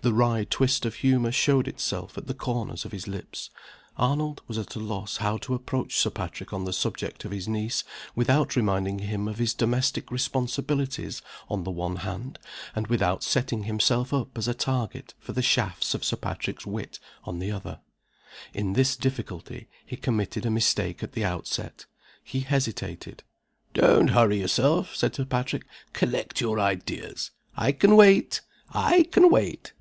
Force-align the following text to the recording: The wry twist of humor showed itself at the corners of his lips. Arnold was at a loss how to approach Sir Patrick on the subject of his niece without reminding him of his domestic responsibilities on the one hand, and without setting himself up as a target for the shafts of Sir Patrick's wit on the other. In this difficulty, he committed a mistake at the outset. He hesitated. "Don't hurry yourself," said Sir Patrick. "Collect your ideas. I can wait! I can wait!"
The 0.00 0.12
wry 0.14 0.44
twist 0.50 0.84
of 0.84 0.96
humor 0.96 1.30
showed 1.30 1.68
itself 1.68 2.18
at 2.18 2.26
the 2.26 2.34
corners 2.34 2.84
of 2.84 2.90
his 2.90 3.06
lips. 3.06 3.50
Arnold 3.96 4.42
was 4.48 4.58
at 4.58 4.74
a 4.74 4.80
loss 4.80 5.18
how 5.18 5.36
to 5.36 5.54
approach 5.54 5.94
Sir 5.96 6.10
Patrick 6.10 6.52
on 6.52 6.64
the 6.64 6.72
subject 6.72 7.24
of 7.24 7.30
his 7.30 7.46
niece 7.46 7.84
without 8.16 8.56
reminding 8.56 9.00
him 9.00 9.28
of 9.28 9.38
his 9.38 9.54
domestic 9.54 10.10
responsibilities 10.10 11.22
on 11.48 11.62
the 11.62 11.70
one 11.70 11.96
hand, 11.96 12.40
and 12.74 12.88
without 12.88 13.22
setting 13.22 13.62
himself 13.62 14.12
up 14.12 14.36
as 14.36 14.48
a 14.48 14.54
target 14.54 15.14
for 15.20 15.32
the 15.34 15.40
shafts 15.42 15.94
of 15.94 16.02
Sir 16.02 16.16
Patrick's 16.16 16.66
wit 16.66 16.98
on 17.22 17.38
the 17.38 17.52
other. 17.52 17.78
In 18.52 18.72
this 18.72 18.96
difficulty, 18.96 19.68
he 19.86 19.96
committed 19.96 20.44
a 20.44 20.50
mistake 20.50 21.04
at 21.04 21.12
the 21.12 21.24
outset. 21.24 21.86
He 22.24 22.40
hesitated. 22.40 23.22
"Don't 23.72 24.08
hurry 24.08 24.40
yourself," 24.40 24.96
said 24.96 25.14
Sir 25.14 25.26
Patrick. 25.26 25.64
"Collect 25.92 26.40
your 26.40 26.58
ideas. 26.58 27.30
I 27.56 27.70
can 27.70 27.94
wait! 27.94 28.40
I 28.72 29.04
can 29.04 29.30
wait!" 29.30 29.74